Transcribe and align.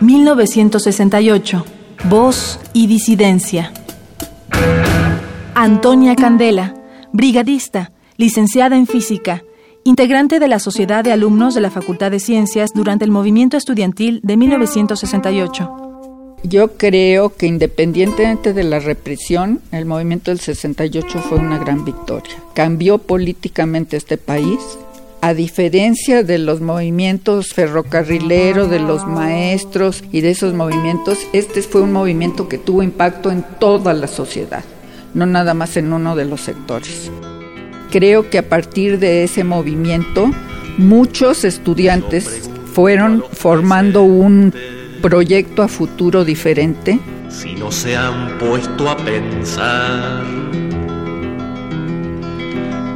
1968, 0.00 1.64
voz 2.08 2.60
y 2.72 2.86
disidencia. 2.86 3.72
Antonia 5.54 6.14
Candela, 6.14 6.74
brigadista, 7.12 7.90
licenciada 8.16 8.76
en 8.76 8.86
física, 8.86 9.42
integrante 9.82 10.38
de 10.38 10.46
la 10.46 10.60
Sociedad 10.60 11.02
de 11.02 11.10
Alumnos 11.10 11.54
de 11.54 11.62
la 11.62 11.70
Facultad 11.70 12.12
de 12.12 12.20
Ciencias 12.20 12.70
durante 12.72 13.04
el 13.04 13.10
movimiento 13.10 13.56
estudiantil 13.56 14.20
de 14.22 14.36
1968. 14.36 15.88
Yo 16.44 16.76
creo 16.76 17.34
que 17.34 17.46
independientemente 17.46 18.52
de 18.52 18.62
la 18.62 18.78
represión, 18.78 19.60
el 19.72 19.86
movimiento 19.86 20.30
del 20.30 20.38
68 20.38 21.18
fue 21.28 21.38
una 21.38 21.58
gran 21.58 21.84
victoria. 21.84 22.36
Cambió 22.54 22.98
políticamente 22.98 23.96
este 23.96 24.16
país. 24.16 24.58
A 25.20 25.34
diferencia 25.34 26.22
de 26.22 26.38
los 26.38 26.60
movimientos 26.60 27.48
ferrocarrileros, 27.48 28.70
de 28.70 28.78
los 28.78 29.04
maestros 29.04 30.04
y 30.12 30.20
de 30.20 30.30
esos 30.30 30.54
movimientos, 30.54 31.18
este 31.32 31.60
fue 31.62 31.80
un 31.80 31.92
movimiento 31.92 32.48
que 32.48 32.56
tuvo 32.56 32.84
impacto 32.84 33.32
en 33.32 33.44
toda 33.58 33.94
la 33.94 34.06
sociedad, 34.06 34.62
no 35.14 35.26
nada 35.26 35.54
más 35.54 35.76
en 35.76 35.92
uno 35.92 36.14
de 36.14 36.24
los 36.24 36.42
sectores. 36.42 37.10
Creo 37.90 38.30
que 38.30 38.38
a 38.38 38.48
partir 38.48 39.00
de 39.00 39.24
ese 39.24 39.42
movimiento 39.42 40.30
muchos 40.78 41.44
estudiantes 41.44 42.48
fueron 42.72 43.24
formando 43.32 44.04
un 44.04 44.54
proyecto 45.02 45.64
a 45.64 45.68
futuro 45.68 46.24
diferente. 46.24 47.00
Si 47.28 47.54
no 47.54 47.72
se 47.72 47.96
han 47.96 48.38
puesto 48.38 48.88
a 48.88 48.96
pensar 48.96 50.24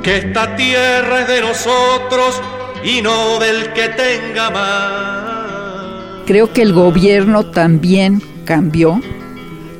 que 0.03 0.17
esta 0.17 0.56
tierra 0.56 1.22
es 1.22 1.28
de 1.28 1.41
nosotros 1.41 2.41
y 2.84 3.03
no 3.03 3.39
del 3.39 3.72
que 3.72 3.89
tenga 3.89 4.50
más. 4.50 6.27
Creo 6.27 6.53
que 6.53 6.62
el 6.62 6.72
gobierno 6.72 7.47
también 7.47 8.23
cambió, 8.45 9.00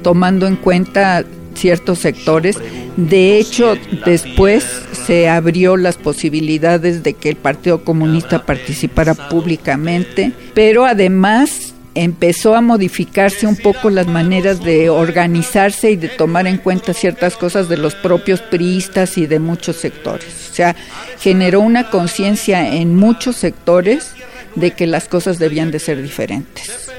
tomando 0.03 0.47
en 0.47 0.57
cuenta 0.57 1.25
ciertos 1.55 1.99
sectores. 1.99 2.59
De 2.97 3.39
hecho, 3.39 3.75
después 4.05 4.65
se 5.07 5.29
abrió 5.29 5.77
las 5.77 5.97
posibilidades 5.97 7.03
de 7.03 7.15
que 7.15 7.31
el 7.31 7.37
Partido 7.37 7.85
Comunista 7.85 8.45
participara 8.45 9.15
públicamente, 9.15 10.33
pero 10.55 10.85
además 10.85 11.72
empezó 11.95 12.55
a 12.55 12.61
modificarse 12.61 13.47
un 13.47 13.57
poco 13.57 13.91
las 13.91 14.07
maneras 14.07 14.63
de 14.63 14.91
organizarse 14.91 15.91
y 15.91 15.97
de 15.97 16.09
tomar 16.09 16.47
en 16.47 16.59
cuenta 16.59 16.95
ciertas 16.95 17.37
cosas 17.37 17.69
de 17.69 17.77
los 17.77 17.95
propios 17.95 18.41
priistas 18.41 19.19
y 19.19 19.27
de 19.27 19.39
muchos 19.39 19.77
sectores. 19.77 20.51
O 20.51 20.55
sea, 20.55 20.77
generó 21.19 21.61
una 21.61 21.91
conciencia 21.91 22.75
en 22.75 22.97
muchos 22.97 23.37
sectores 23.37 24.13
de 24.55 24.73
que 24.73 24.87
las 24.87 25.09
cosas 25.09 25.39
debían 25.39 25.71
de 25.71 25.79
ser 25.79 26.03
diferentes. 26.03 26.91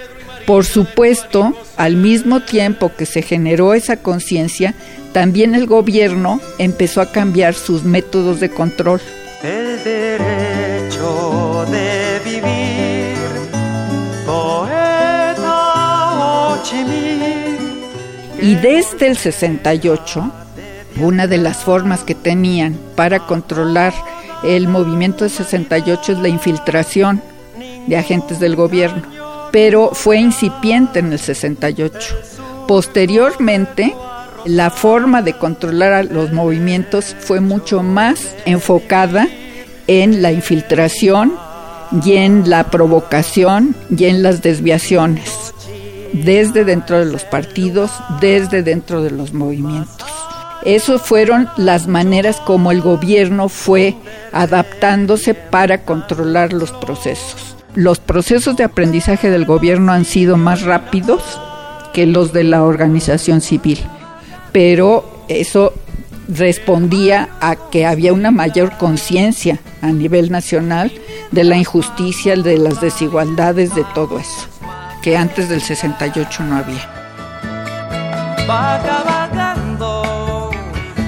Por 0.46 0.66
supuesto, 0.66 1.56
al 1.78 1.96
mismo 1.96 2.42
tiempo 2.42 2.92
que 2.96 3.06
se 3.06 3.22
generó 3.22 3.74
esa 3.74 3.98
conciencia, 3.98 4.74
también 5.14 5.56
el 5.56 5.68
gobierno 5.68 6.42
empezó 6.58 7.00
a 7.02 7.12
cambiar 7.12 7.54
sus 7.54 7.84
métodos 7.84 8.40
de 8.40 8.50
control. 8.50 9.00
El 9.42 9.84
derecho 9.84 11.66
de 11.72 11.93
Y 18.44 18.56
desde 18.56 19.08
el 19.08 19.18
68, 19.18 20.32
una 20.98 21.28
de 21.28 21.38
las 21.38 21.58
formas 21.58 22.04
que 22.04 22.14
tenían 22.14 22.78
para 22.94 23.20
controlar 23.20 23.94
el 24.44 24.68
movimiento 24.68 25.24
de 25.24 25.30
68 25.30 26.12
es 26.12 26.20
la 26.20 26.28
infiltración 26.28 27.22
de 27.88 27.98
agentes 27.98 28.42
del 28.42 28.58
gobierno, 28.58 29.02
pero 29.54 29.92
fue 29.94 30.18
incipiente 30.18 31.00
en 31.00 31.14
el 31.14 31.20
68. 31.20 32.16
Posteriormente, 32.68 33.96
la 34.44 34.70
forma 34.70 35.22
de 35.22 35.38
controlar 35.38 35.94
a 35.94 36.04
los 36.04 36.34
movimientos 36.34 37.16
fue 37.22 37.40
mucho 37.40 37.82
más 37.82 38.36
enfocada 38.46 39.26
en 39.88 40.22
la 40.22 40.34
infiltración 40.34 41.34
y 42.04 42.18
en 42.18 42.50
la 42.50 42.66
provocación 42.66 43.74
y 43.96 44.06
en 44.06 44.22
las 44.22 44.42
desviaciones, 44.42 45.43
desde 46.14 46.64
dentro 46.64 47.00
de 47.00 47.12
los 47.12 47.24
partidos, 47.24 47.92
desde 48.22 48.64
dentro 48.64 49.02
de 49.02 49.12
los 49.12 49.34
movimientos. 49.34 50.08
Esas 50.64 51.02
fueron 51.02 51.50
las 51.58 51.88
maneras 51.88 52.40
como 52.40 52.72
el 52.72 52.82
gobierno 52.82 53.50
fue 53.50 53.96
adaptándose 54.32 55.34
para 55.34 55.84
controlar 55.84 56.54
los 56.54 56.72
procesos. 56.72 57.58
Los 57.76 58.00
procesos 58.00 58.56
de 58.56 58.64
aprendizaje 58.64 59.30
del 59.30 59.46
gobierno 59.46 59.92
han 59.92 60.06
sido 60.06 60.38
más 60.38 60.62
rápidos 60.62 61.22
que 61.92 62.06
los 62.06 62.32
de 62.32 62.46
la 62.46 62.64
organización 62.64 63.42
civil 63.42 63.80
pero 64.54 65.26
eso 65.28 65.74
respondía 66.30 67.28
a 67.42 67.58
que 67.70 67.86
había 67.86 68.14
una 68.14 68.32
mayor 68.32 68.78
conciencia 68.78 69.60
a 69.82 69.88
nivel 69.88 70.32
nacional 70.32 70.94
de 71.32 71.44
la 71.44 71.58
injusticia, 71.58 72.38
de 72.38 72.58
las 72.58 72.80
desigualdades, 72.80 73.76
de 73.76 73.84
todo 73.94 74.20
eso, 74.20 74.48
que 75.04 75.18
antes 75.18 75.50
del 75.50 75.62
68 75.62 76.44
no 76.46 76.56
había. 76.56 76.90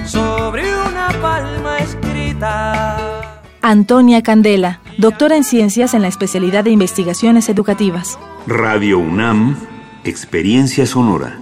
sobre 0.06 0.63
una 0.75 1.07
palma 1.22 1.78
escrita. 1.79 3.41
Antonia 3.61 4.22
Candela, 4.22 4.81
doctora 4.97 5.38
en 5.38 5.44
ciencias 5.44 5.94
en 5.94 6.01
la 6.01 6.09
especialidad 6.09 6.66
de 6.66 6.72
investigaciones 6.72 7.50
educativas. 7.50 8.19
Radio 8.45 9.00
UNAM, 9.00 9.57
Experiencia 10.03 10.85
Sonora. 10.85 11.39